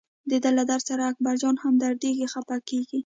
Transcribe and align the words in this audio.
دده 0.31 0.49
له 0.57 0.63
درد 0.69 0.83
سره 0.89 1.03
اکبرجان 1.11 1.55
هم 1.63 1.73
دردېږي 1.83 2.27
خپه 2.33 2.57
کېږي. 2.69 2.99